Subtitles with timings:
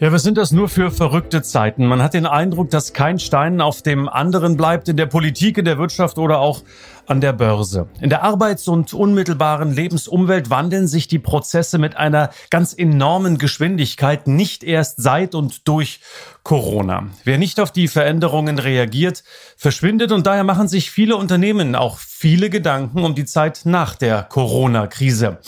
[0.00, 1.84] Ja, was sind das nur für verrückte Zeiten?
[1.84, 5.66] Man hat den Eindruck, dass kein Stein auf dem anderen bleibt in der Politik, in
[5.66, 6.62] der Wirtschaft oder auch
[7.06, 7.86] an der Börse.
[8.00, 14.26] In der Arbeits- und unmittelbaren Lebensumwelt wandeln sich die Prozesse mit einer ganz enormen Geschwindigkeit,
[14.26, 16.00] nicht erst seit und durch
[16.44, 17.08] Corona.
[17.24, 19.22] Wer nicht auf die Veränderungen reagiert,
[19.58, 24.22] verschwindet und daher machen sich viele Unternehmen auch viele Gedanken um die Zeit nach der
[24.22, 25.40] Corona-Krise.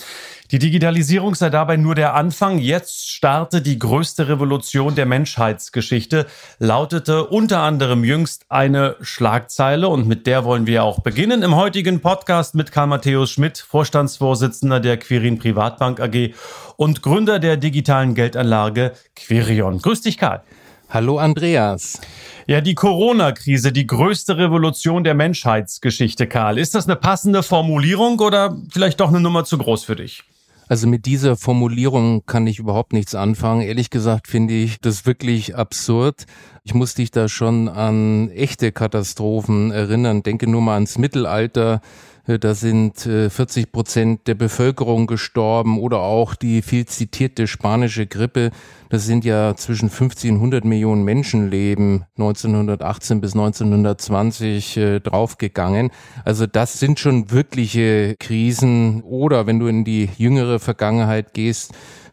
[0.52, 2.58] Die Digitalisierung sei dabei nur der Anfang.
[2.58, 6.26] Jetzt starte die größte Revolution der Menschheitsgeschichte,
[6.58, 12.00] lautete unter anderem jüngst eine Schlagzeile und mit der wollen wir auch beginnen im heutigen
[12.00, 16.34] Podcast mit Karl Matthäus Schmidt, Vorstandsvorsitzender der Quirin Privatbank AG
[16.76, 19.78] und Gründer der digitalen Geldanlage Quirion.
[19.78, 20.42] Grüß dich, Karl.
[20.90, 21.98] Hallo, Andreas.
[22.46, 26.58] Ja, die Corona-Krise, die größte Revolution der Menschheitsgeschichte, Karl.
[26.58, 30.24] Ist das eine passende Formulierung oder vielleicht doch eine Nummer zu groß für dich?
[30.72, 33.60] Also mit dieser Formulierung kann ich überhaupt nichts anfangen.
[33.60, 36.24] Ehrlich gesagt finde ich das wirklich absurd.
[36.64, 40.22] Ich muss dich da schon an echte Katastrophen erinnern.
[40.22, 41.82] Denke nur mal ans Mittelalter
[42.26, 48.50] da sind 40 äh, Prozent der Bevölkerung gestorben oder auch die viel zitierte spanische Grippe.
[48.90, 55.90] Das sind ja zwischen 50 und 100 Millionen Menschenleben 1918 bis 1920 äh, draufgegangen.
[56.24, 59.02] Also das sind schon wirkliche Krisen.
[59.02, 61.72] Oder wenn du in die jüngere Vergangenheit gehst,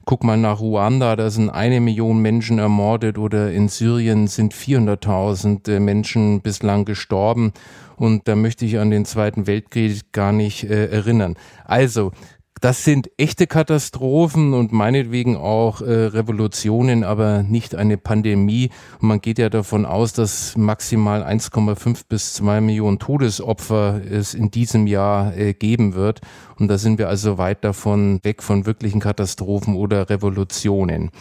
[0.09, 5.71] Guck mal nach Ruanda, da sind eine Million Menschen ermordet oder in Syrien sind 400.000
[5.71, 7.53] äh, Menschen bislang gestorben.
[7.95, 11.35] Und da möchte ich an den Zweiten Weltkrieg gar nicht äh, erinnern.
[11.63, 12.11] Also,
[12.61, 18.69] das sind echte Katastrophen und meinetwegen auch äh, Revolutionen, aber nicht eine Pandemie.
[19.01, 24.51] Und man geht ja davon aus, dass maximal 1,5 bis 2 Millionen Todesopfer es in
[24.51, 26.21] diesem Jahr äh, geben wird.
[26.57, 31.11] Und da sind wir also weit davon weg von wirklichen Katastrophen oder Revolutionen.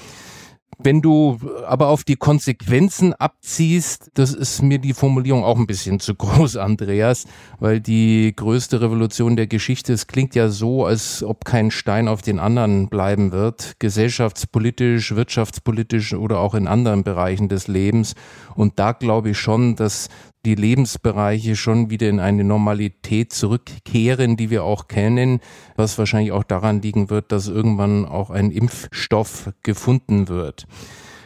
[0.81, 5.99] Wenn du aber auf die Konsequenzen abziehst, das ist mir die Formulierung auch ein bisschen
[5.99, 7.25] zu groß, Andreas,
[7.59, 12.23] weil die größte Revolution der Geschichte, es klingt ja so, als ob kein Stein auf
[12.23, 18.15] den anderen bleiben wird, gesellschaftspolitisch, wirtschaftspolitisch oder auch in anderen Bereichen des Lebens.
[18.55, 20.09] Und da glaube ich schon, dass
[20.49, 25.41] die Lebensbereiche schon wieder in eine Normalität zurückkehren, die wir auch kennen,
[25.77, 30.67] was wahrscheinlich auch daran liegen wird, dass irgendwann auch ein Impfstoff gefunden wird.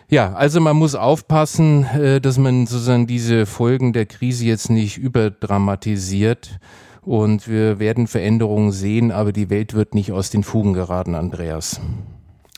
[0.08, 4.98] Ja, also man muss aufpassen, äh, dass man sozusagen diese Folgen der Krise jetzt nicht
[4.98, 6.58] überdramatisiert.
[7.00, 11.80] Und wir werden Veränderungen sehen, aber die Welt wird nicht aus den Fugen geraten, Andreas.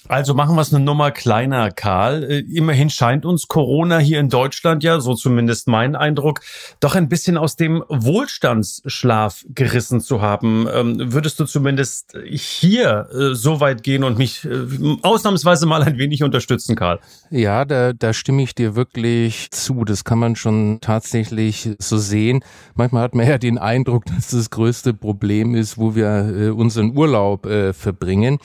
[0.06, 2.24] Also machen wir es eine Nummer kleiner, Karl.
[2.24, 6.40] Äh, immerhin scheint uns Corona hier in Deutschland ja, so zumindest mein Eindruck,
[6.80, 10.68] doch ein bisschen aus dem Wohlstandsschlaf gerissen zu haben.
[10.70, 14.66] Ähm, würdest du zumindest hier äh, so weit gehen und mich äh,
[15.00, 17.00] ausnahmsweise mal ein wenig unterstützen, Karl?
[17.30, 19.86] Ja, da, da stimme ich dir wirklich zu.
[19.86, 22.44] Das kann man schon tatsächlich so sehen.
[22.74, 27.48] Manchmal hat man ja den Eindruck, dass das größte Problem ist, wo wir unseren Urlaub
[27.72, 28.38] verbringen.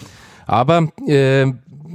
[0.49, 1.45] Aber äh,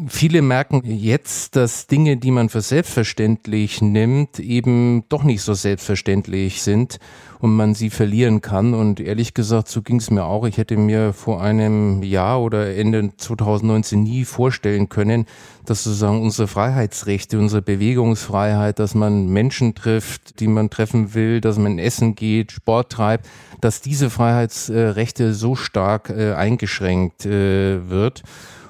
[0.08, 6.62] viele merken jetzt, dass Dinge, die man für selbstverständlich nimmt, eben doch nicht so selbstverständlich
[6.62, 6.98] sind
[7.40, 8.74] und man sie verlieren kann.
[8.74, 10.46] Und ehrlich gesagt, so ging es mir auch.
[10.46, 15.26] Ich hätte mir vor einem Jahr oder Ende 2019 nie vorstellen können,
[15.66, 21.58] dass sozusagen unsere Freiheitsrechte, unsere Bewegungsfreiheit, dass man Menschen trifft, die man treffen will, dass
[21.58, 23.26] man essen geht, Sport treibt,
[23.60, 28.22] dass diese Freiheitsrechte so stark äh, eingeschränkt äh, wird.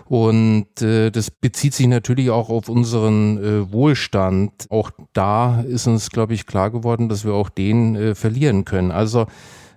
[0.07, 4.67] Und äh, das bezieht sich natürlich auch auf unseren äh, Wohlstand.
[4.71, 8.91] Auch da ist uns, glaube ich, klar geworden, dass wir auch den äh, verlieren können.
[8.91, 9.27] Also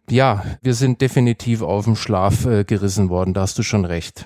[0.10, 4.26] ja, wir sind definitiv auf dem Schlaf äh, gerissen worden, da hast du schon recht.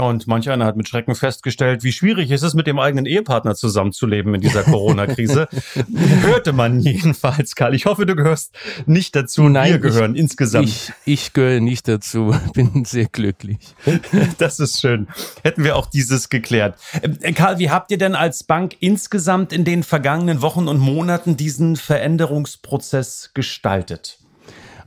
[0.00, 3.54] Und manch einer hat mit Schrecken festgestellt, wie schwierig es ist, mit dem eigenen Ehepartner
[3.54, 5.48] zusammenzuleben in dieser Corona-Krise.
[6.22, 7.74] Hörte man jedenfalls, Karl.
[7.74, 8.54] Ich hoffe, du gehörst
[8.86, 9.48] nicht dazu.
[9.48, 10.68] Nein, Wir gehören ich, insgesamt.
[10.68, 12.34] Ich, ich gehöre nicht dazu.
[12.54, 13.58] Bin sehr glücklich.
[14.38, 15.08] Das ist schön.
[15.42, 16.78] Hätten wir auch dieses geklärt.
[17.02, 21.36] Äh, Karl, wie habt ihr denn als Bank insgesamt in den vergangenen Wochen und Monaten
[21.36, 24.17] diesen Veränderungsprozess gestaltet?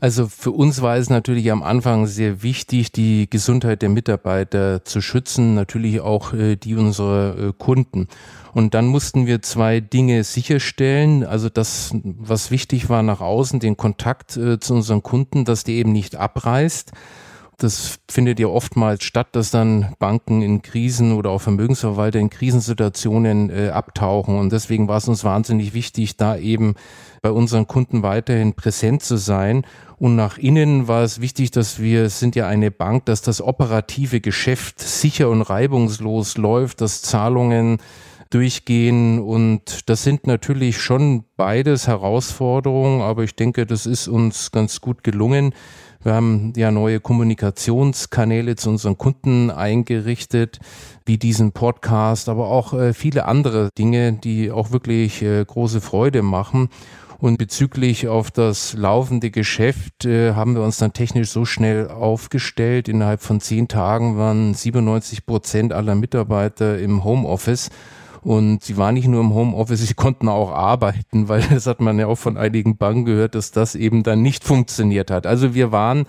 [0.02, 5.00] Also für uns war es natürlich am Anfang sehr wichtig, die Gesundheit der Mitarbeiter zu
[5.00, 8.08] schützen, natürlich auch äh, die unserer äh, Kunden.
[8.56, 11.24] Und dann mussten wir zwei Dinge sicherstellen.
[11.24, 15.76] Also das, was wichtig war nach außen, den Kontakt äh, zu unseren Kunden, dass die
[15.76, 16.94] eben nicht abreißt.
[17.58, 23.52] Das findet ja oftmals statt, dass dann Banken in Krisen oder auch Vermögensverwalter in Krisensituationen
[23.52, 24.40] äh, abtauchen.
[24.40, 26.74] Und deswegen war es uns wahnsinnig wichtig, da eben
[27.22, 29.64] bei unseren Kunden weiterhin präsent zu sein
[30.02, 34.20] und nach innen war es wichtig, dass wir sind ja eine Bank, dass das operative
[34.20, 37.78] Geschäft sicher und reibungslos läuft, dass Zahlungen
[38.32, 44.82] durchgehen und das sind natürlich schon beides Herausforderungen, aber ich denke, das ist uns ganz
[44.82, 45.54] gut gelungen.
[46.02, 50.58] Wir haben ja neue Kommunikationskanäle zu unseren Kunden eingerichtet,
[51.06, 56.24] wie diesen Podcast, aber auch äh, viele andere Dinge, die auch wirklich äh, große Freude
[56.24, 56.70] machen.
[57.22, 62.90] Und bezüglich auf das laufende Geschäft äh, haben wir uns dann technisch so schnell aufgestellt.
[62.90, 67.70] Innerhalb von zehn Tagen waren 97 Prozent aller Mitarbeiter im Homeoffice.
[68.24, 72.00] Und sie waren nicht nur im Homeoffice, sie konnten auch arbeiten, weil das hat man
[72.00, 75.28] ja auch von einigen Banken gehört, dass das eben dann nicht funktioniert hat.
[75.28, 76.08] Also wir waren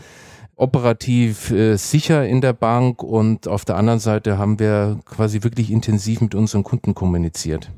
[0.57, 5.71] operativ äh, sicher in der Bank und auf der anderen Seite haben wir quasi wirklich
[5.71, 7.71] intensiv mit unseren Kunden kommuniziert.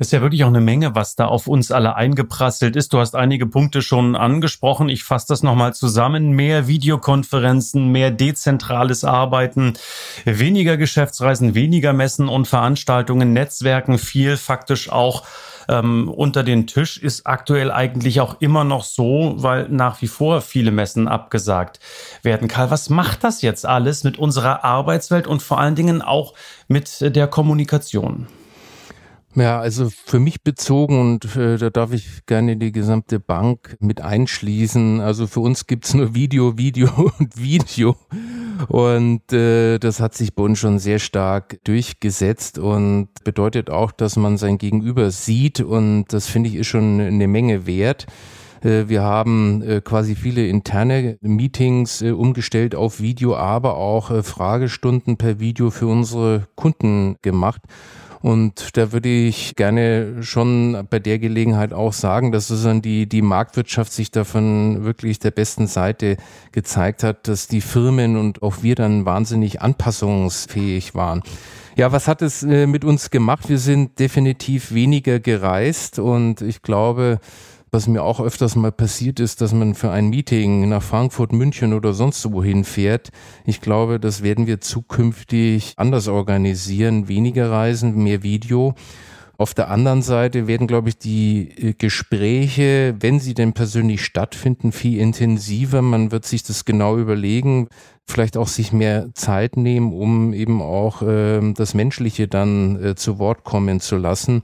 [0.00, 2.94] Ist ja wirklich auch eine Menge, was da auf uns alle eingeprasselt ist.
[2.94, 4.88] Du hast einige Punkte schon angesprochen.
[4.88, 6.30] Ich fasse das nochmal zusammen.
[6.30, 9.74] Mehr Videokonferenzen, mehr dezentrales Arbeiten,
[10.24, 15.24] weniger Geschäftsreisen, weniger Messen und Veranstaltungen, Netzwerken, viel faktisch auch
[15.68, 20.40] ähm, unter den Tisch ist aktuell eigentlich auch immer noch so, weil nach wie vor
[20.40, 21.78] viele Messen abgesagt
[22.22, 22.48] werden.
[22.48, 26.32] Karl, was macht das jetzt alles mit unserer Arbeitswelt und vor allen Dingen auch
[26.68, 28.28] mit der Kommunikation?
[29.36, 34.00] Ja, also für mich bezogen und äh, da darf ich gerne die gesamte Bank mit
[34.00, 35.00] einschließen.
[35.00, 37.94] Also für uns gibt's nur Video, Video und Video.
[38.68, 44.16] Und äh, das hat sich bei uns schon sehr stark durchgesetzt und bedeutet auch, dass
[44.16, 48.06] man sein Gegenüber sieht und das finde ich ist schon eine Menge wert.
[48.62, 55.16] Äh, wir haben äh, quasi viele interne Meetings äh, umgestellt auf Video, aber auch Fragestunden
[55.16, 57.62] per Video für unsere Kunden gemacht.
[58.22, 63.22] Und da würde ich gerne schon bei der Gelegenheit auch sagen, dass dann die, die
[63.22, 66.18] Marktwirtschaft sich davon wirklich der besten Seite
[66.52, 71.22] gezeigt hat, dass die Firmen und auch wir dann wahnsinnig anpassungsfähig waren.
[71.76, 73.48] Ja, was hat es äh, mit uns gemacht?
[73.48, 77.20] Wir sind definitiv weniger gereist und ich glaube,
[77.70, 81.72] was mir auch öfters mal passiert ist, dass man für ein Meeting nach Frankfurt, München
[81.72, 83.10] oder sonst wohin fährt.
[83.44, 87.08] Ich glaube, das werden wir zukünftig anders organisieren.
[87.08, 88.74] Weniger Reisen, mehr Video.
[89.40, 94.70] Auf der anderen Seite werden, glaube ich, die äh, Gespräche, wenn sie denn persönlich stattfinden,
[94.70, 95.80] viel intensiver.
[95.80, 97.68] Man wird sich das genau überlegen,
[98.06, 103.18] vielleicht auch sich mehr Zeit nehmen, um eben auch äh, das Menschliche dann äh, zu
[103.18, 104.42] Wort kommen zu lassen.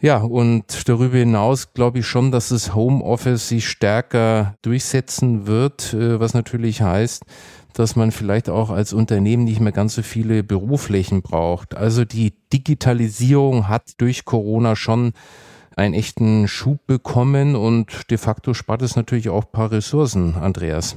[0.00, 6.20] Ja, und darüber hinaus glaube ich schon, dass das Homeoffice sich stärker durchsetzen wird, äh,
[6.20, 7.24] was natürlich heißt,
[7.72, 11.76] dass man vielleicht auch als Unternehmen nicht mehr ganz so viele Büroflächen braucht.
[11.76, 15.14] Also die Digitalisierung hat durch Corona schon
[15.76, 20.96] einen echten Schub bekommen und de facto spart es natürlich auch ein paar Ressourcen, Andreas.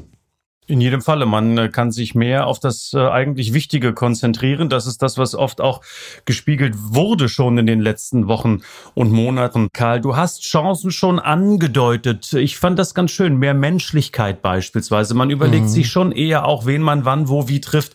[0.72, 4.70] In jedem Falle, man äh, kann sich mehr auf das äh, eigentlich Wichtige konzentrieren.
[4.70, 5.82] Das ist das, was oft auch
[6.24, 8.62] gespiegelt wurde schon in den letzten Wochen
[8.94, 9.68] und Monaten.
[9.74, 12.32] Karl, du hast Chancen schon angedeutet.
[12.32, 13.36] Ich fand das ganz schön.
[13.36, 15.14] Mehr Menschlichkeit beispielsweise.
[15.14, 15.70] Man überlegt mhm.
[15.70, 17.92] sich schon eher auch, wen man wann, wo, wie trifft.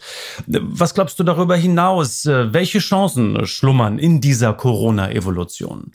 [0.47, 2.26] Was glaubst du darüber hinaus?
[2.26, 5.92] Äh, welche Chancen schlummern in dieser Corona-Evolution?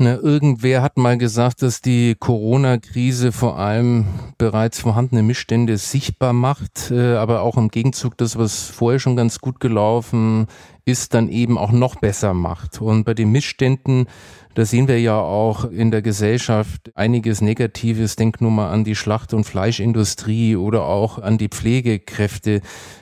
[0.00, 4.04] Ne, irgendwer hat mal gesagt, dass die Corona-Krise vor allem
[4.38, 9.40] bereits vorhandene Missstände sichtbar macht, äh, aber auch im Gegenzug das, was vorher schon ganz
[9.40, 10.46] gut gelaufen
[10.84, 12.80] ist, dann eben auch noch besser macht.
[12.80, 14.06] Und bei den Missständen,
[14.54, 18.14] da sehen wir ja auch in der Gesellschaft einiges Negatives.
[18.14, 22.60] Denk nur mal an die Schlacht- und Fleischindustrie oder auch an die Pflegekräfte,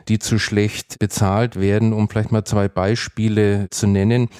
[0.09, 4.31] die zu schlecht bezahlt werden, um vielleicht mal zwei Beispiele zu nennen.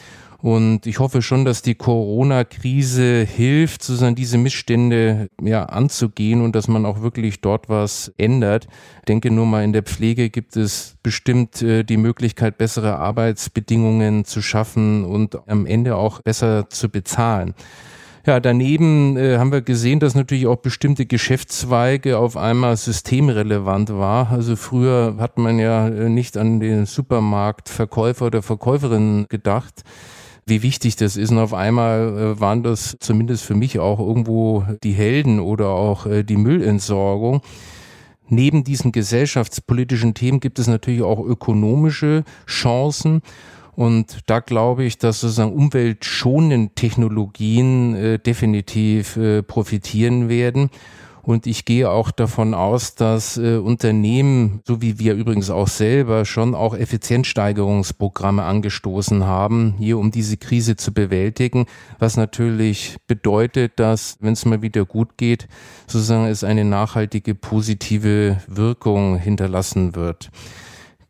[0.47, 6.69] Und ich hoffe schon, dass die Corona-Krise hilft, sozusagen diese Missstände ja anzugehen und dass
[6.69, 8.69] man auch wirklich dort was ändert.
[8.99, 14.25] Ich denke nur mal in der Pflege gibt es bestimmt äh, die Möglichkeit, bessere Arbeitsbedingungen
[14.25, 17.53] zu schaffen und am Ende auch besser zu bezahlen.
[18.25, 24.31] Ja, daneben äh, haben wir gesehen, dass natürlich auch bestimmte Geschäftszweige auf einmal systemrelevant war.
[24.31, 29.83] Also früher hat man ja äh, nicht an den Supermarktverkäufer oder Verkäuferin gedacht.
[30.47, 31.31] Wie wichtig das ist.
[31.31, 36.07] Und auf einmal äh, waren das zumindest für mich auch irgendwo die Helden oder auch
[36.07, 37.43] äh, die Müllentsorgung.
[38.29, 43.23] Neben diesen gesellschaftspolitischen Themen gibt es natürlich auch ökonomische Chancen.
[43.75, 50.71] Und da glaube ich, dass sozusagen umweltschonende Technologien äh, definitiv äh, profitieren werden.
[51.27, 56.25] Und ich gehe auch davon aus, dass äh, Unternehmen, so wie wir übrigens auch selber,
[56.25, 61.67] schon auch Effizienzsteigerungsprogramme angestoßen haben, hier um diese Krise zu bewältigen,
[61.99, 65.49] was natürlich bedeutet, dass, wenn es mal wieder gut geht,
[65.89, 70.31] sozusagen es eine nachhaltige positive Wirkung hinterlassen wird.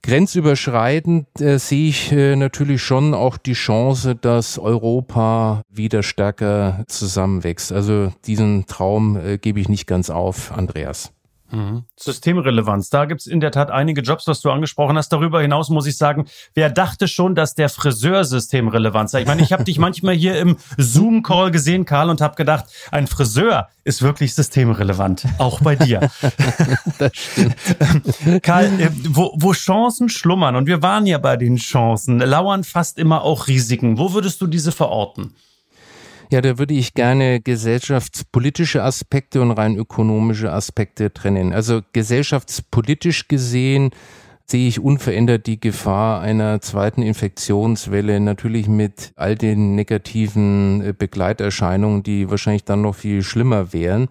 [0.06, 7.72] Grenzüberschreitend äh, sehe ich äh, natürlich schon auch die Chance, dass Europa wieder stärker zusammenwächst.
[7.72, 11.12] Also diesen Traum äh, gebe ich nicht ganz auf, Andreas.
[11.50, 11.84] Mhm.
[11.96, 12.90] Systemrelevanz.
[12.90, 15.10] Da gibt's in der Tat einige Jobs, was du angesprochen hast.
[15.10, 19.20] Darüber hinaus muss ich sagen, wer dachte schon, dass der Friseur systemrelevant sei?
[19.22, 23.06] Ich meine, ich habe dich manchmal hier im Zoom-Call gesehen, Karl, und habe gedacht, ein
[23.06, 25.24] Friseur ist wirklich systemrelevant.
[25.38, 26.10] Auch bei dir.
[26.98, 27.56] das stimmt.
[28.42, 32.98] Karl, äh, wo, wo Chancen schlummern, und wir waren ja bei den Chancen, lauern fast
[32.98, 33.98] immer auch Risiken.
[33.98, 35.34] Wo würdest du diese verorten?
[36.30, 41.52] Ja, da würde ich gerne gesellschaftspolitische Aspekte und rein ökonomische Aspekte trennen.
[41.52, 43.90] Also gesellschaftspolitisch gesehen
[44.44, 52.02] sehe ich unverändert die Gefahr einer zweiten Infektionswelle, natürlich mit all den negativen äh, Begleiterscheinungen,
[52.02, 54.08] die wahrscheinlich dann noch viel schlimmer wären.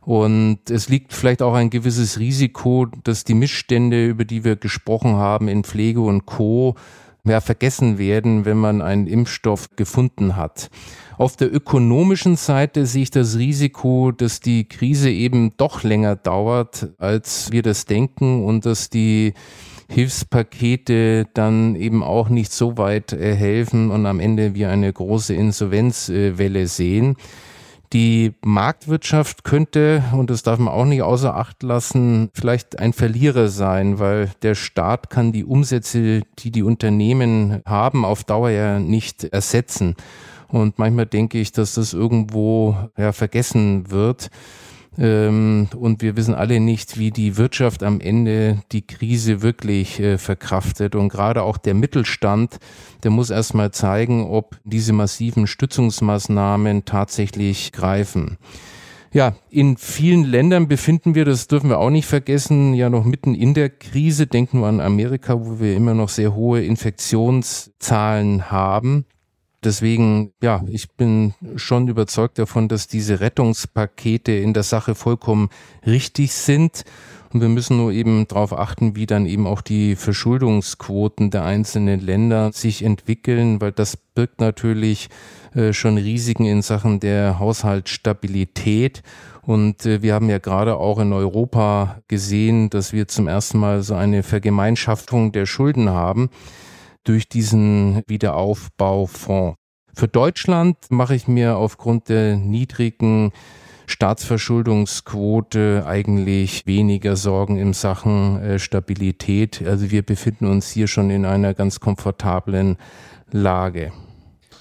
[0.00, 5.16] Und es liegt vielleicht auch ein gewisses Risiko, dass die Missstände, über die wir gesprochen
[5.16, 6.76] haben, in Pflege und Co.
[7.24, 10.70] mehr vergessen werden, wenn man einen Impfstoff gefunden hat.
[11.18, 16.90] Auf der ökonomischen Seite sehe ich das Risiko, dass die Krise eben doch länger dauert,
[16.98, 19.34] als wir das denken und dass die
[19.88, 25.34] Hilfspakete dann eben auch nicht so weit äh, helfen und am Ende wir eine große
[25.34, 27.16] Insolvenzwelle sehen.
[27.92, 33.48] Die Marktwirtschaft könnte, und das darf man auch nicht außer Acht lassen, vielleicht ein Verlierer
[33.48, 39.24] sein, weil der Staat kann die Umsätze, die die Unternehmen haben, auf Dauer ja nicht
[39.24, 39.96] ersetzen.
[40.48, 44.30] Und manchmal denke ich, dass das irgendwo ja, vergessen wird.
[44.98, 50.18] Ähm, und wir wissen alle nicht, wie die Wirtschaft am Ende die Krise wirklich äh,
[50.18, 50.96] verkraftet.
[50.96, 52.58] Und gerade auch der Mittelstand,
[53.04, 58.38] der muss erstmal zeigen, ob diese massiven Stützungsmaßnahmen tatsächlich greifen.
[59.12, 63.34] Ja, in vielen Ländern befinden wir, das dürfen wir auch nicht vergessen, ja noch mitten
[63.34, 64.26] in der Krise.
[64.26, 69.06] Denken wir an Amerika, wo wir immer noch sehr hohe Infektionszahlen haben.
[69.64, 75.48] Deswegen, ja, ich bin schon überzeugt davon, dass diese Rettungspakete in der Sache vollkommen
[75.84, 76.84] richtig sind.
[77.32, 82.00] Und wir müssen nur eben darauf achten, wie dann eben auch die Verschuldungsquoten der einzelnen
[82.00, 85.08] Länder sich entwickeln, weil das birgt natürlich
[85.54, 89.02] äh, schon Risiken in Sachen der Haushaltsstabilität.
[89.42, 93.82] Und äh, wir haben ja gerade auch in Europa gesehen, dass wir zum ersten Mal
[93.82, 96.30] so eine Vergemeinschaftung der Schulden haben
[97.08, 99.56] durch diesen Wiederaufbaufonds.
[99.94, 103.32] Für Deutschland mache ich mir aufgrund der niedrigen
[103.86, 109.62] Staatsverschuldungsquote eigentlich weniger Sorgen in Sachen äh, Stabilität.
[109.66, 112.76] Also wir befinden uns hier schon in einer ganz komfortablen
[113.30, 113.92] Lage.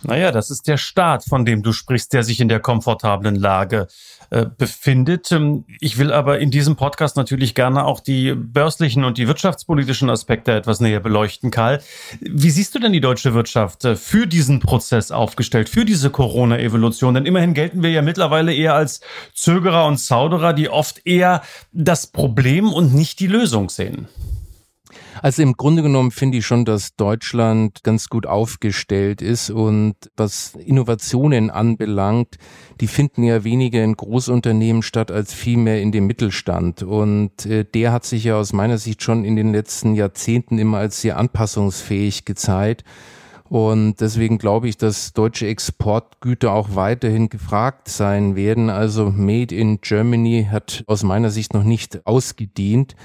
[0.03, 3.87] Naja, das ist der Staat, von dem du sprichst, der sich in der komfortablen Lage
[4.29, 5.31] äh, befindet.
[5.31, 10.09] Ähm, ich will aber in diesem Podcast natürlich gerne auch die börslichen und die wirtschaftspolitischen
[10.09, 11.81] Aspekte etwas näher beleuchten, Karl.
[12.19, 17.13] Wie siehst du denn die deutsche Wirtschaft äh, für diesen Prozess aufgestellt, für diese Corona-Evolution?
[17.13, 18.99] Denn immerhin gelten wir ja mittlerweile eher als
[19.33, 24.09] Zögerer und Zauderer, die oft eher das Problem und nicht die Lösung sehen.
[25.21, 30.55] Also im Grunde genommen finde ich schon, dass Deutschland ganz gut aufgestellt ist und was
[30.55, 32.37] Innovationen anbelangt,
[32.79, 36.83] die finden ja weniger in Großunternehmen statt als vielmehr in dem Mittelstand.
[36.83, 40.77] Und äh, der hat sich ja aus meiner Sicht schon in den letzten Jahrzehnten immer
[40.77, 42.83] als sehr anpassungsfähig gezeigt.
[43.49, 48.69] Und deswegen glaube ich, dass deutsche Exportgüter auch weiterhin gefragt sein werden.
[48.69, 52.95] Also Made in Germany hat aus meiner Sicht noch nicht ausgedient.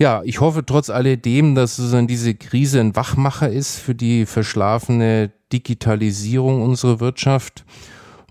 [0.00, 5.30] Ja, ich hoffe trotz alledem, dass sozusagen diese Krise ein Wachmacher ist für die verschlafene
[5.52, 7.66] Digitalisierung unserer Wirtschaft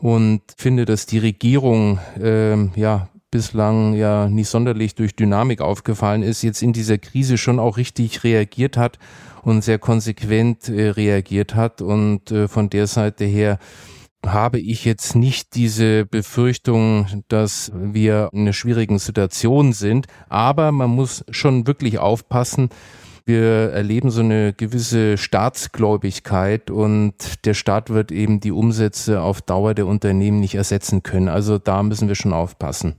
[0.01, 6.41] und finde, dass die Regierung äh, ja bislang ja nicht sonderlich durch Dynamik aufgefallen ist,
[6.41, 8.97] jetzt in dieser Krise schon auch richtig reagiert hat
[9.43, 13.59] und sehr konsequent äh, reagiert hat und äh, von der Seite her
[14.25, 20.07] habe ich jetzt nicht diese Befürchtung, dass wir in einer schwierigen Situation sind.
[20.27, 22.69] Aber man muss schon wirklich aufpassen,
[23.29, 29.75] Wir erleben so eine gewisse Staatsgläubigkeit und der Staat wird eben die Umsätze auf Dauer
[29.75, 31.27] der Unternehmen nicht ersetzen können.
[31.27, 32.95] Also da müssen wir schon aufpassen.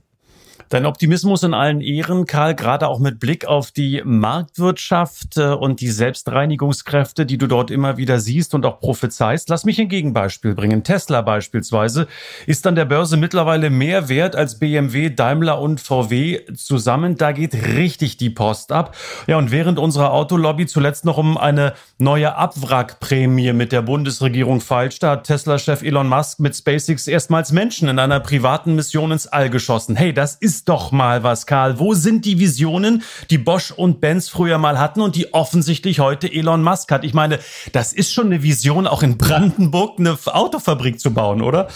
[0.71, 5.81] Dein Optimismus in allen Ehren, Karl, gerade auch mit Blick auf die Marktwirtschaft äh, und
[5.81, 9.49] die Selbstreinigungskräfte, die du dort immer wieder siehst und auch prophezeist.
[9.49, 10.85] Lass mich ein Gegenbeispiel bringen.
[10.85, 12.07] Tesla beispielsweise
[12.47, 17.17] ist an der Börse mittlerweile mehr wert als BMW, Daimler und VW zusammen.
[17.17, 18.95] Da geht richtig die Post ab.
[19.27, 25.09] Ja, und während unsere Autolobby zuletzt noch um eine neue Abwrackprämie mit der Bundesregierung feilschte,
[25.09, 29.97] hat Tesla-Chef Elon Musk mit SpaceX erstmals Menschen in einer privaten Mission ins All geschossen.
[29.97, 31.79] Hey, das ist doch mal was, Karl.
[31.79, 36.31] Wo sind die Visionen, die Bosch und Benz früher mal hatten und die offensichtlich heute
[36.31, 37.03] Elon Musk hat?
[37.03, 37.39] Ich meine,
[37.71, 41.67] das ist schon eine Vision, auch in Brandenburg eine Autofabrik zu bauen, oder?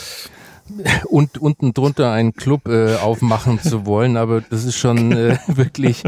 [1.09, 6.03] und unten drunter einen Club äh, aufmachen zu wollen, aber das ist schon äh, wirklich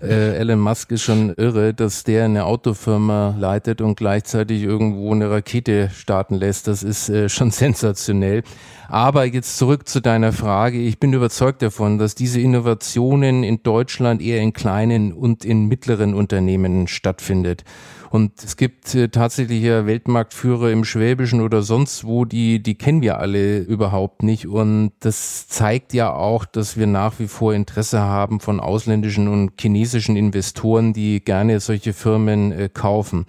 [0.00, 5.30] äh, Elon Musk ist schon irre, dass der eine Autofirma leitet und gleichzeitig irgendwo eine
[5.30, 6.68] Rakete starten lässt.
[6.68, 8.42] Das ist äh, schon sensationell.
[8.88, 10.78] Aber jetzt zurück zu deiner Frage.
[10.78, 16.14] Ich bin überzeugt davon, dass diese Innovationen in Deutschland eher in kleinen und in mittleren
[16.14, 17.64] Unternehmen stattfindet.
[18.10, 23.02] Und es gibt äh, tatsächlich ja Weltmarktführer im Schwäbischen oder sonst wo, die, die kennen
[23.02, 24.46] wir alle überhaupt nicht.
[24.46, 29.60] Und das zeigt ja auch, dass wir nach wie vor Interesse haben von ausländischen und
[29.60, 33.26] chinesischen Investoren, die gerne solche Firmen äh, kaufen.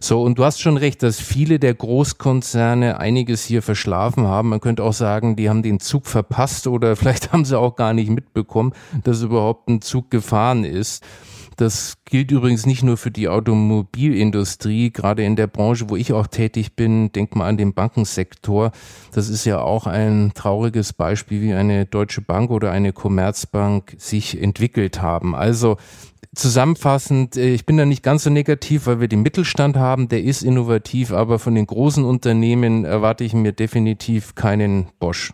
[0.00, 4.50] So, und du hast schon recht, dass viele der Großkonzerne einiges hier verschlafen haben.
[4.50, 7.92] Man könnte auch sagen, die haben den Zug verpasst oder vielleicht haben sie auch gar
[7.92, 8.72] nicht mitbekommen,
[9.02, 11.02] dass überhaupt ein Zug gefahren ist.
[11.58, 16.28] Das gilt übrigens nicht nur für die Automobilindustrie, gerade in der Branche, wo ich auch
[16.28, 18.70] tätig bin, denk mal an den Bankensektor.
[19.10, 24.40] Das ist ja auch ein trauriges Beispiel, wie eine Deutsche Bank oder eine Commerzbank sich
[24.40, 25.34] entwickelt haben.
[25.34, 25.78] Also
[26.32, 30.22] zusammenfassend, äh, ich bin da nicht ganz so negativ, weil wir den Mittelstand haben, der
[30.22, 35.32] ist innovativ, aber von den großen Unternehmen erwarte ich mir definitiv keinen Bosch.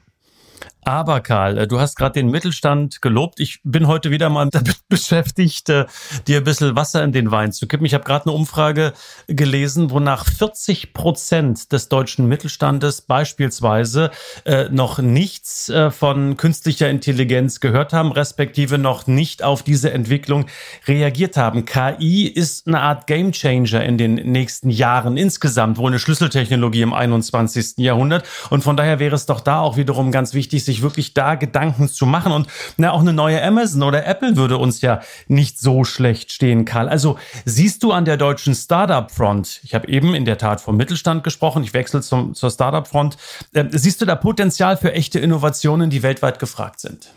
[0.85, 3.41] Aber Karl, äh, du hast gerade den Mittelstand gelobt.
[3.41, 5.87] Ich bin heute wieder mal damit beschäftigt, äh,
[6.27, 7.87] dir ein bisschen Wasser in den Wein zu kippen.
[7.87, 8.93] Ich habe gerade eine Umfrage
[9.27, 14.11] gelesen, wonach 40 Prozent des deutschen Mittelstandes beispielsweise
[14.45, 20.47] äh, noch nichts von künstlicher Intelligenz gehört haben, respektive noch nicht auf diese Entwicklung
[20.87, 21.65] reagiert haben.
[21.65, 27.79] KI ist eine Art Gamechanger in den nächsten Jahren insgesamt, wohl eine Schlüsseltechnologie im 21.
[27.79, 28.25] Jahrhundert.
[28.51, 31.37] Und von daher wäre es doch da auch wiederum ganz wichtig, sich sich wirklich da
[31.37, 32.33] Gedanken zu machen.
[32.33, 36.65] Und na, auch eine neue Amazon oder Apple würde uns ja nicht so schlecht stehen,
[36.65, 36.89] Karl.
[36.89, 41.25] Also siehst du an der deutschen Startup-Front, ich habe eben in der Tat vom Mittelstand
[41.25, 43.17] gesprochen, ich wechsle zum, zur Startup-Front,
[43.53, 47.11] äh, siehst du da Potenzial für echte Innovationen, die weltweit gefragt sind?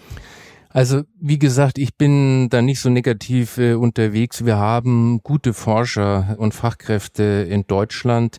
[0.70, 4.46] Also wie gesagt, ich bin da nicht so negativ äh, unterwegs.
[4.46, 8.38] Wir haben gute Forscher und Fachkräfte in Deutschland.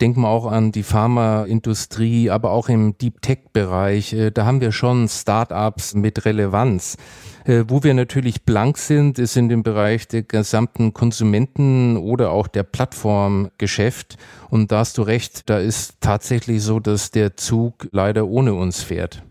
[0.00, 4.12] Denken wir auch an die Pharmaindustrie, aber auch im Deep Tech-Bereich.
[4.12, 6.96] Äh, da haben wir schon Start-ups mit Relevanz.
[7.44, 12.48] Äh, wo wir natürlich blank sind, ist in dem Bereich der gesamten Konsumenten oder auch
[12.48, 14.16] der Plattformgeschäft.
[14.50, 18.82] Und da hast du recht, da ist tatsächlich so, dass der Zug leider ohne uns
[18.82, 19.22] fährt.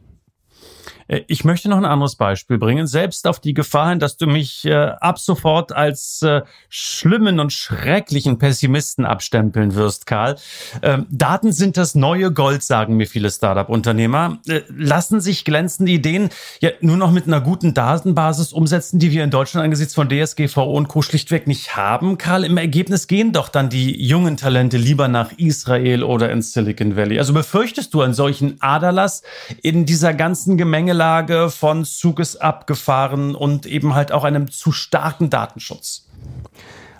[1.13, 4.27] Äh, ich möchte noch ein anderes Beispiel bringen, selbst auf die Gefahr hin, dass du
[4.27, 10.35] mich äh, ab sofort als äh, schlimmen und schrecklichen Pessimisten abstempeln wirst, Karl.
[10.81, 14.39] Ähm, Daten sind das neue Gold, sagen mir viele Startup-Unternehmer.
[14.47, 19.23] Äh, lassen sich glänzende Ideen ja nur noch mit einer guten Datenbasis umsetzen, die wir
[19.23, 21.01] in Deutschland angesichts von DSGVO und Co.
[21.01, 22.43] schlichtweg nicht haben, Karl.
[22.43, 27.19] Im Ergebnis gehen doch dann die jungen Talente lieber nach Israel oder ins Silicon Valley.
[27.19, 29.23] Also befürchtest du einen solchen Aderlass
[29.61, 34.71] in dieser ganzen Gemenge Gemengelage von Zug ist abgefahren und eben halt auch einem zu
[34.71, 36.07] starken Datenschutz?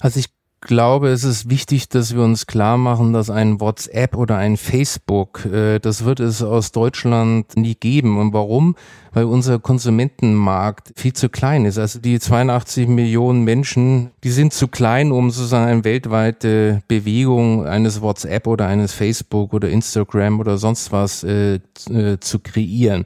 [0.02, 0.28] Also ich
[0.60, 5.46] glaube, es ist wichtig, dass wir uns klar machen, dass ein WhatsApp oder ein Facebook,
[5.46, 8.18] äh, das wird es aus Deutschland nie geben.
[8.18, 8.76] Und warum?
[9.14, 11.78] Weil unser Konsumentenmarkt viel zu klein ist.
[11.78, 18.02] Also die 82 Millionen Menschen, die sind zu klein, um sozusagen eine weltweite Bewegung eines
[18.02, 23.06] WhatsApp oder eines Facebook oder Instagram oder sonst was äh, äh, zu kreieren.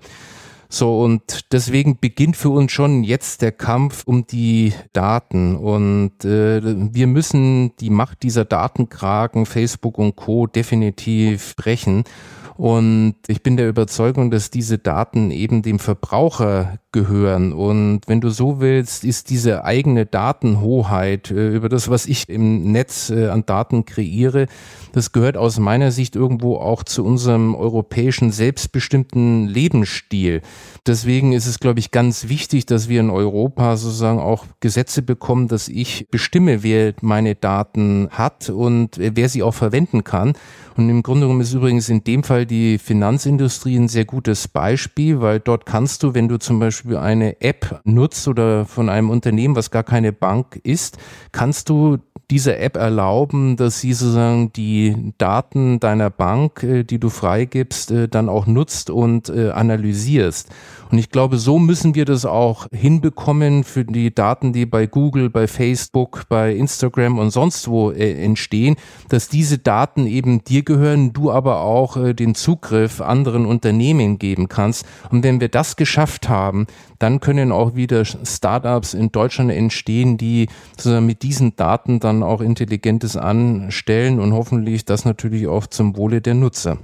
[0.69, 5.56] So, und deswegen beginnt für uns schon jetzt der Kampf um die Daten.
[5.56, 10.47] Und äh, wir müssen die Macht dieser Datenkragen, Facebook und Co.
[10.47, 12.03] definitiv brechen.
[12.58, 17.54] Und ich bin der Überzeugung, dass diese Daten eben dem Verbraucher gehören.
[17.54, 22.72] Und wenn du so willst, ist diese eigene Datenhoheit äh, über das, was ich im
[22.72, 24.48] Netz äh, an Daten kreiere,
[24.94, 30.42] das gehört aus meiner Sicht irgendwo auch zu unserem europäischen selbstbestimmten Lebensstil.
[30.88, 35.50] Deswegen ist es, glaube ich, ganz wichtig, dass wir in Europa sozusagen auch Gesetze bekommen,
[35.50, 40.34] dass ich bestimme, wer meine Daten hat und wer sie auch verwenden kann.
[40.78, 45.22] Und im Grunde genommen ist übrigens in dem Fall die Finanzindustrie ein sehr gutes Beispiel,
[45.22, 49.56] weil dort kannst du, wenn du zum Beispiel eine App nutzt oder von einem Unternehmen,
[49.56, 50.97] was gar keine Bank ist,
[51.32, 51.97] kannst du
[52.30, 58.10] dieser App erlauben, dass sie sozusagen die Daten deiner Bank, äh, die du freigibst, äh,
[58.10, 60.50] dann auch nutzt und äh, analysierst.
[60.92, 65.30] Und ich glaube, so müssen wir das auch hinbekommen für die Daten, die bei Google,
[65.30, 68.78] bei Facebook, bei Instagram und sonst wo entstehen,
[69.10, 74.86] dass diese Daten eben dir gehören, du aber auch den Zugriff anderen Unternehmen geben kannst.
[75.12, 76.68] Und wenn wir das geschafft haben,
[77.00, 82.42] dann können auch wieder Startups in Deutschland entstehen, die sozusagen mit diesen Daten dann auch
[82.42, 86.78] Intelligentes anstellen und hoffentlich das natürlich auch zum Wohle der Nutzer.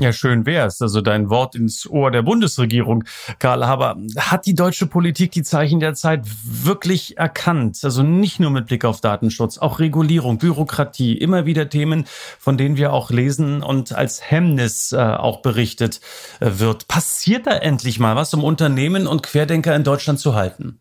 [0.00, 0.80] Ja, schön wär's.
[0.80, 3.04] Also dein Wort ins Ohr der Bundesregierung,
[3.38, 3.98] Karl Haber.
[4.16, 7.80] Hat die deutsche Politik die Zeichen der Zeit wirklich erkannt?
[7.82, 12.06] Also nicht nur mit Blick auf Datenschutz, auch Regulierung, Bürokratie, immer wieder Themen,
[12.38, 16.00] von denen wir auch lesen und als Hemmnis äh, auch berichtet
[16.40, 16.88] äh, wird.
[16.88, 20.80] Passiert da endlich mal was, um Unternehmen und Querdenker in Deutschland zu halten?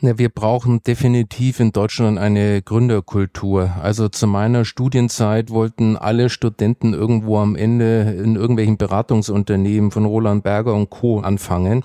[0.00, 3.72] Ja, wir brauchen definitiv in Deutschland eine Gründerkultur.
[3.82, 10.44] Also zu meiner Studienzeit wollten alle Studenten irgendwo am Ende in irgendwelchen Beratungsunternehmen von Roland
[10.44, 11.18] Berger und Co.
[11.18, 11.82] anfangen.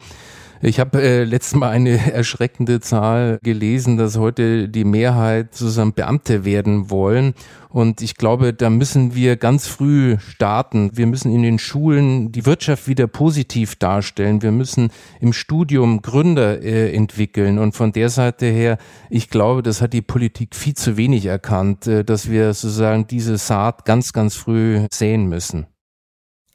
[0.65, 6.45] Ich habe äh, letztes Mal eine erschreckende Zahl gelesen, dass heute die Mehrheit zusammen Beamte
[6.45, 7.33] werden wollen.
[7.67, 10.91] Und ich glaube, da müssen wir ganz früh starten.
[10.93, 14.41] Wir müssen in den Schulen die Wirtschaft wieder positiv darstellen.
[14.41, 17.59] Wir müssen im Studium Gründer äh, entwickeln.
[17.59, 18.77] Und von der Seite her,
[19.09, 23.35] ich glaube, das hat die Politik viel zu wenig erkannt, äh, dass wir sozusagen diese
[23.35, 25.67] Saat ganz, ganz früh säen müssen.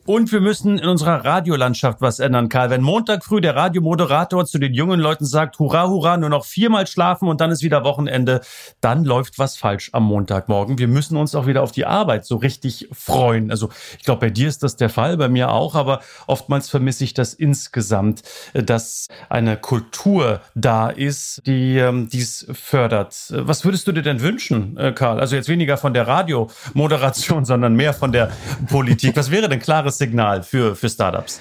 [0.09, 2.71] Und wir müssen in unserer Radiolandschaft was ändern, Karl.
[2.71, 6.87] Wenn Montag früh der Radiomoderator zu den jungen Leuten sagt, hurra, hurra, nur noch viermal
[6.87, 8.40] schlafen und dann ist wieder Wochenende,
[8.81, 10.79] dann läuft was falsch am Montagmorgen.
[10.79, 13.51] Wir müssen uns auch wieder auf die Arbeit so richtig freuen.
[13.51, 13.68] Also
[13.99, 17.12] ich glaube, bei dir ist das der Fall, bei mir auch, aber oftmals vermisse ich
[17.12, 18.23] das insgesamt,
[18.55, 23.14] dass eine Kultur da ist, die ähm, dies fördert.
[23.29, 25.21] Was würdest du dir denn wünschen, äh, Karl?
[25.21, 28.31] Also jetzt weniger von der Radiomoderation, sondern mehr von der
[28.71, 29.14] Politik.
[29.14, 31.40] Was wäre denn klares Signal für, für Startups?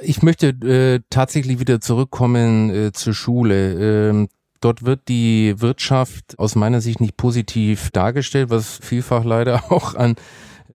[0.00, 4.08] Ich möchte äh, tatsächlich wieder zurückkommen äh, zur Schule.
[4.10, 4.28] Ähm,
[4.60, 10.16] dort wird die Wirtschaft aus meiner Sicht nicht positiv dargestellt, was vielfach leider auch an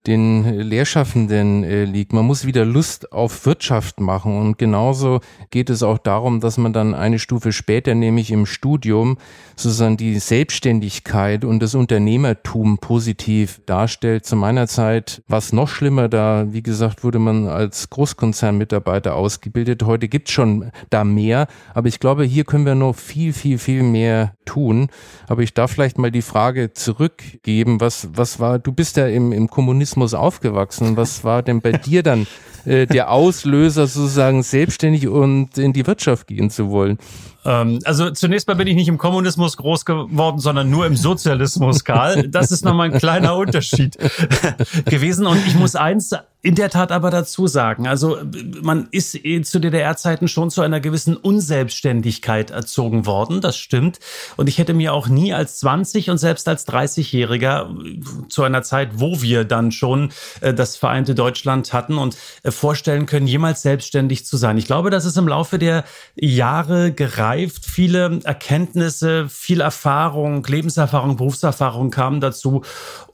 [0.06, 2.14] den Lehrschaffenden äh, liegt.
[2.14, 6.72] Man muss wieder Lust auf Wirtschaft machen und genauso geht es auch darum, dass man
[6.72, 9.18] dann eine Stufe später, nämlich im Studium,
[9.56, 14.24] sozusagen die Selbstständigkeit und das Unternehmertum positiv darstellt.
[14.24, 19.82] Zu meiner Zeit war es noch schlimmer, da, wie gesagt, wurde man als Großkonzernmitarbeiter ausgebildet.
[19.82, 23.58] Heute gibt es schon da mehr, aber ich glaube, hier können wir noch viel, viel,
[23.58, 24.88] viel mehr tun.
[25.28, 29.32] Aber ich darf vielleicht mal die Frage zurückgeben, was, was war, du bist ja im,
[29.32, 32.26] im Kommunismus aufgewachsen, was war denn bei dir dann
[32.64, 36.98] äh, der Auslöser, sozusagen selbstständig und in die Wirtschaft gehen zu wollen?
[37.44, 41.84] Ähm, also zunächst mal bin ich nicht im Kommunismus groß geworden, sondern nur im Sozialismus,
[41.84, 42.28] Karl.
[42.28, 43.96] Das ist nochmal ein kleiner Unterschied
[44.86, 45.26] gewesen.
[45.26, 48.16] Und ich muss eins in der Tat aber dazu sagen, also
[48.62, 53.98] man ist eh zu DDR-Zeiten schon zu einer gewissen Unselbstständigkeit erzogen worden, das stimmt.
[54.38, 58.92] Und ich hätte mir auch nie als 20 und selbst als 30-Jähriger zu einer Zeit,
[58.94, 64.24] wo wir dann schon äh, das vereinte Deutschland hatten und äh, vorstellen können, jemals selbstständig
[64.24, 64.56] zu sein.
[64.56, 66.92] Ich glaube, das ist im Laufe der Jahre
[67.30, 67.64] gereift.
[67.64, 72.62] Viele Erkenntnisse, viel Erfahrung, Lebenserfahrung, Berufserfahrung kamen dazu.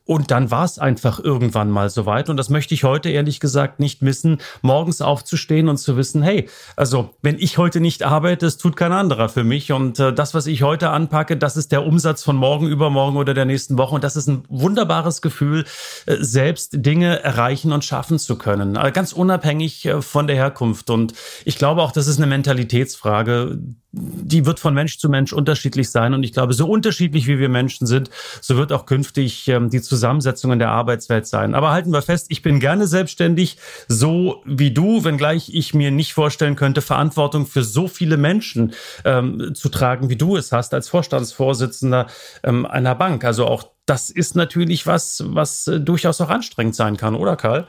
[0.06, 2.30] Und dann war es einfach irgendwann mal soweit.
[2.30, 6.48] Und das möchte ich heute ehrlich gesagt nicht missen, morgens aufzustehen und zu wissen, hey,
[6.76, 9.72] also wenn ich heute nicht arbeite, es tut kein anderer für mich.
[9.72, 13.34] Und äh, das, was ich heute anpacke, das ist der Umsatz von morgen, übermorgen oder
[13.34, 13.96] der nächsten Woche.
[13.96, 15.64] Und das ist ein wunderbares Gefühl,
[16.06, 18.76] äh, selbst Dinge erreichen und schaffen zu können.
[18.76, 20.88] Äh, ganz unabhängig äh, von der Herkunft.
[20.88, 23.58] Und ich glaube auch, das ist eine Mentalitätsfrage,
[23.96, 26.14] die wird von Mensch zu Mensch unterschiedlich sein.
[26.14, 29.80] Und ich glaube, so unterschiedlich wie wir Menschen sind, so wird auch künftig ähm, die
[29.80, 31.54] Zusammensetzung in der Arbeitswelt sein.
[31.54, 36.12] Aber halten wir fest, ich bin gerne selbstständig, so wie du, wenngleich ich mir nicht
[36.12, 40.88] vorstellen könnte, Verantwortung für so viele Menschen ähm, zu tragen, wie du es hast als
[40.88, 42.06] Vorstandsvorsitzender
[42.42, 43.24] ähm, einer Bank.
[43.24, 47.66] Also auch das ist natürlich was, was äh, durchaus auch anstrengend sein kann, oder Karl?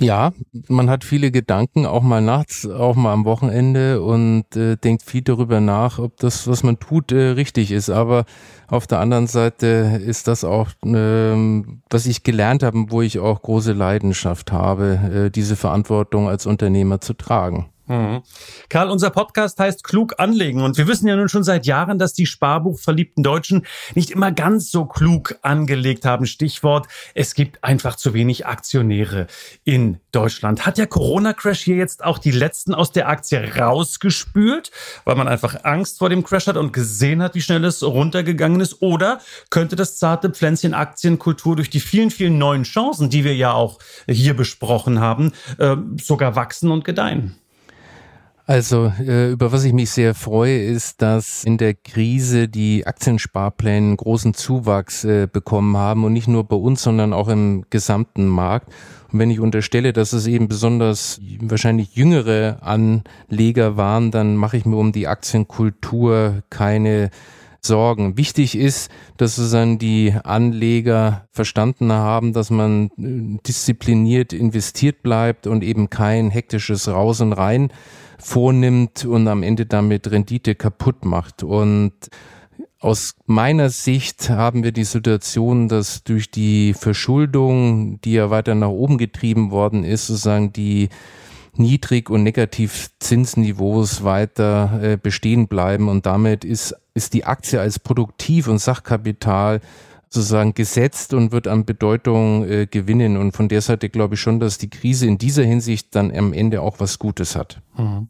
[0.00, 0.32] Ja,
[0.68, 5.20] man hat viele Gedanken, auch mal nachts, auch mal am Wochenende und äh, denkt viel
[5.22, 7.90] darüber nach, ob das, was man tut, äh, richtig ist.
[7.90, 8.24] Aber
[8.68, 13.42] auf der anderen Seite ist das auch, äh, was ich gelernt habe, wo ich auch
[13.42, 17.66] große Leidenschaft habe, äh, diese Verantwortung als Unternehmer zu tragen.
[17.92, 18.22] Mhm.
[18.70, 22.14] Karl, unser Podcast heißt Klug anlegen und wir wissen ja nun schon seit Jahren, dass
[22.14, 26.24] die sparbuchverliebten Deutschen nicht immer ganz so klug angelegt haben.
[26.24, 29.26] Stichwort, es gibt einfach zu wenig Aktionäre
[29.64, 30.64] in Deutschland.
[30.64, 34.70] Hat der Corona-Crash hier jetzt auch die letzten aus der Aktie rausgespült,
[35.04, 38.62] weil man einfach Angst vor dem Crash hat und gesehen hat, wie schnell es runtergegangen
[38.62, 38.80] ist?
[38.80, 43.52] Oder könnte das zarte Pflänzchen Aktienkultur durch die vielen, vielen neuen Chancen, die wir ja
[43.52, 47.36] auch hier besprochen haben, äh, sogar wachsen und gedeihen?
[48.44, 53.94] Also, äh, über was ich mich sehr freue, ist, dass in der Krise die Aktiensparpläne
[53.94, 58.68] großen Zuwachs äh, bekommen haben und nicht nur bei uns, sondern auch im gesamten Markt.
[59.12, 64.64] Und wenn ich unterstelle, dass es eben besonders wahrscheinlich jüngere Anleger waren, dann mache ich
[64.64, 67.10] mir um die Aktienkultur keine
[67.60, 68.16] Sorgen.
[68.16, 75.62] Wichtig ist, dass sozusagen die Anleger verstanden haben, dass man äh, diszipliniert investiert bleibt und
[75.62, 77.72] eben kein hektisches Raus und Rein
[78.22, 81.42] vornimmt und am Ende damit Rendite kaputt macht.
[81.42, 81.92] Und
[82.78, 88.68] aus meiner Sicht haben wir die Situation, dass durch die Verschuldung, die ja weiter nach
[88.68, 90.88] oben getrieben worden ist, sozusagen die
[91.54, 98.48] Niedrig- und Negativzinsniveaus weiter äh, bestehen bleiben und damit ist, ist die Aktie als Produktiv-
[98.48, 99.60] und Sachkapital
[100.12, 103.16] sozusagen gesetzt und wird an Bedeutung äh, gewinnen.
[103.16, 106.34] Und von der Seite glaube ich schon, dass die Krise in dieser Hinsicht dann am
[106.34, 107.60] Ende auch was Gutes hat.
[107.76, 108.08] Mhm.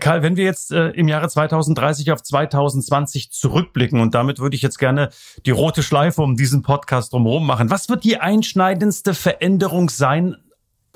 [0.00, 4.62] Karl, wenn wir jetzt äh, im Jahre 2030 auf 2020 zurückblicken und damit würde ich
[4.62, 5.10] jetzt gerne
[5.44, 7.70] die rote Schleife um diesen Podcast drumherum machen.
[7.70, 10.36] Was wird die einschneidendste Veränderung sein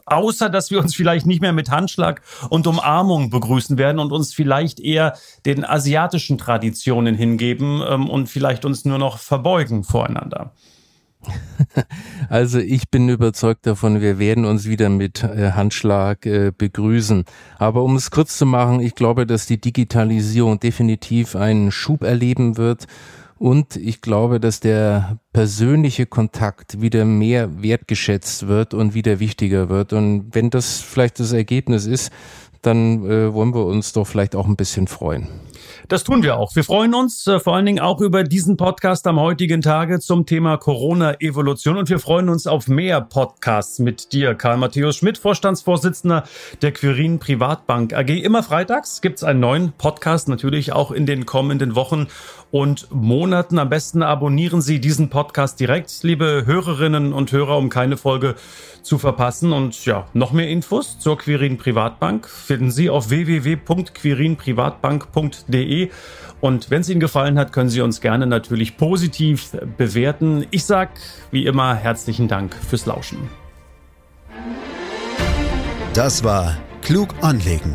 [0.07, 4.33] außer dass wir uns vielleicht nicht mehr mit Handschlag und Umarmung begrüßen werden und uns
[4.33, 5.15] vielleicht eher
[5.45, 10.53] den asiatischen Traditionen hingeben ähm, und vielleicht uns nur noch verbeugen voreinander.
[12.29, 17.25] Also ich bin überzeugt davon, wir werden uns wieder mit äh, Handschlag äh, begrüßen.
[17.59, 22.57] Aber um es kurz zu machen, ich glaube, dass die Digitalisierung definitiv einen Schub erleben
[22.57, 22.87] wird
[23.39, 29.93] und ich glaube, dass der persönliche Kontakt wieder mehr wertgeschätzt wird und wieder wichtiger wird.
[29.93, 32.11] Und wenn das vielleicht das Ergebnis ist,
[32.63, 35.29] dann äh, wollen wir uns doch vielleicht auch ein bisschen freuen.
[35.89, 36.57] Das tun wir auch.
[36.57, 40.27] Wir freuen uns äh, vor allen Dingen auch über diesen Podcast am heutigen Tage zum
[40.27, 46.25] Thema Corona-Evolution und wir freuen uns auf mehr Podcasts mit dir, Karl Matthäus Schmidt, Vorstandsvorsitzender
[46.63, 48.09] der Quirin Privatbank AG.
[48.09, 52.09] Immer freitags gibt's einen neuen Podcast, natürlich auch in den kommenden Wochen
[52.51, 53.59] und Monaten.
[53.59, 58.35] Am besten abonnieren Sie diesen Podcast direkt, liebe Hörerinnen und Hörer, um keine Folge
[58.83, 59.53] zu verpassen.
[59.53, 65.91] Und ja, noch mehr Infos zur Quirin Privatbank finden Sie auf www.quirinprivatbank.de.
[66.41, 70.47] Und wenn es Ihnen gefallen hat, können Sie uns gerne natürlich positiv bewerten.
[70.51, 70.91] Ich sag
[71.31, 73.19] wie immer herzlichen Dank fürs Lauschen.
[75.95, 77.75] Das war Klug anlegen.